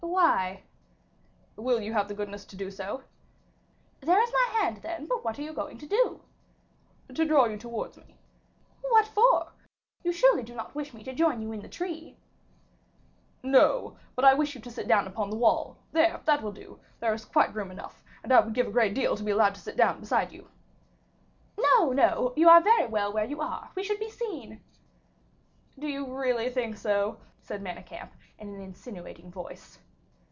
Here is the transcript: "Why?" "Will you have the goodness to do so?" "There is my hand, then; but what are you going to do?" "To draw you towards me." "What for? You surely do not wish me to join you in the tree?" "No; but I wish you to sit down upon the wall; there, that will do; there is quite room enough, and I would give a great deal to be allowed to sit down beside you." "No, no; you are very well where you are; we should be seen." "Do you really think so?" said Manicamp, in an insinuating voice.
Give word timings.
"Why?" 0.03 0.63
"Will 1.55 1.79
you 1.81 1.93
have 1.93 2.07
the 2.09 2.13
goodness 2.13 2.43
to 2.45 2.55
do 2.57 2.69
so?" 2.69 3.03
"There 4.01 4.21
is 4.21 4.31
my 4.33 4.59
hand, 4.59 4.77
then; 4.77 5.05
but 5.07 5.23
what 5.23 5.39
are 5.39 5.41
you 5.41 5.53
going 5.53 5.77
to 5.79 5.87
do?" 5.87 6.21
"To 7.13 7.23
draw 7.25 7.45
you 7.45 7.57
towards 7.57 7.95
me." 7.97 8.17
"What 8.81 9.07
for? 9.07 9.53
You 10.03 10.11
surely 10.11 10.43
do 10.43 10.53
not 10.53 10.75
wish 10.75 10.93
me 10.93 11.03
to 11.05 11.13
join 11.13 11.41
you 11.41 11.51
in 11.53 11.61
the 11.61 11.69
tree?" 11.69 12.17
"No; 13.41 13.97
but 14.15 14.25
I 14.25 14.33
wish 14.35 14.53
you 14.53 14.61
to 14.61 14.69
sit 14.69 14.87
down 14.87 15.07
upon 15.07 15.29
the 15.29 15.37
wall; 15.37 15.77
there, 15.93 16.19
that 16.25 16.43
will 16.43 16.51
do; 16.51 16.79
there 16.99 17.13
is 17.13 17.23
quite 17.25 17.55
room 17.55 17.71
enough, 17.71 18.03
and 18.21 18.33
I 18.33 18.41
would 18.41 18.53
give 18.53 18.67
a 18.67 18.71
great 18.71 18.93
deal 18.93 19.15
to 19.15 19.23
be 19.23 19.31
allowed 19.31 19.55
to 19.55 19.61
sit 19.61 19.77
down 19.77 20.01
beside 20.01 20.31
you." 20.33 20.49
"No, 21.57 21.93
no; 21.93 22.33
you 22.35 22.49
are 22.49 22.61
very 22.61 22.85
well 22.87 23.13
where 23.13 23.25
you 23.25 23.39
are; 23.41 23.71
we 23.75 23.83
should 23.83 23.99
be 23.99 24.09
seen." 24.09 24.61
"Do 25.79 25.87
you 25.87 26.05
really 26.13 26.49
think 26.49 26.75
so?" 26.77 27.17
said 27.41 27.63
Manicamp, 27.63 28.09
in 28.37 28.49
an 28.53 28.61
insinuating 28.61 29.31
voice. 29.31 29.79